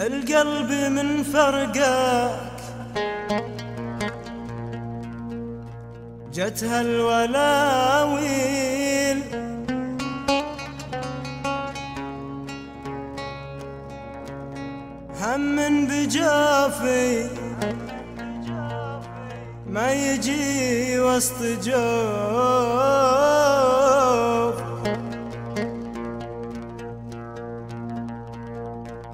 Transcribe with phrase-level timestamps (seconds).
[0.00, 2.50] القلب من فرقك.
[6.32, 8.10] جتها الولاويل.
[15.20, 17.28] هم بجافي.
[19.66, 22.90] ما يجي وسط جوف.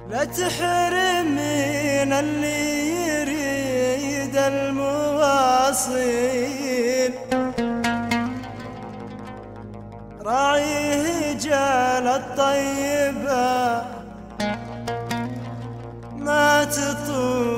[0.09, 5.87] لا تحرمين اللي يريد المواصيل.
[10.25, 13.81] راعيه جال الطيبة
[16.17, 17.56] ما تطول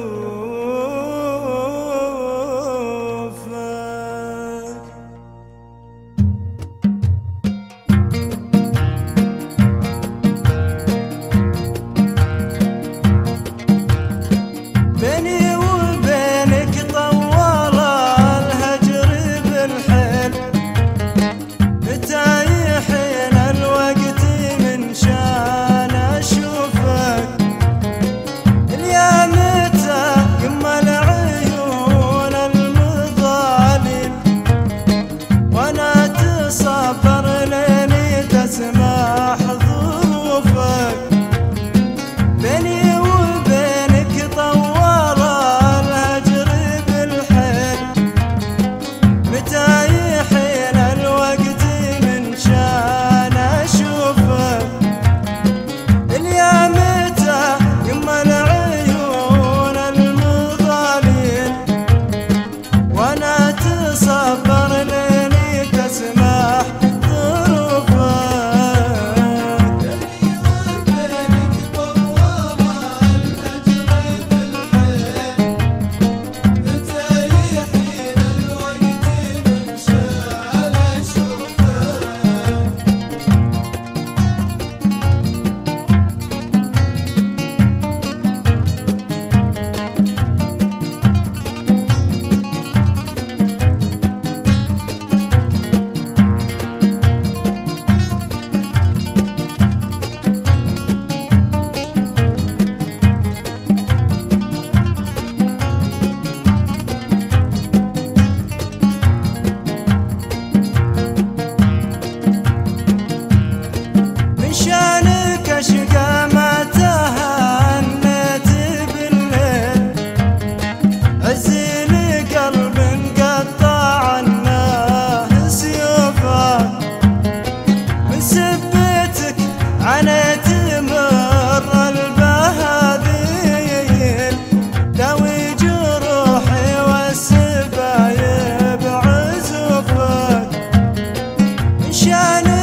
[142.00, 142.59] sunshine.